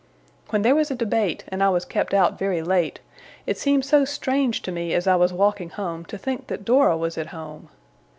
[0.49, 3.01] When there was a debate, and I was kept out very late,
[3.45, 6.97] it seemed so strange to me, as I was walking home, to think that Dora
[6.97, 7.69] was at home!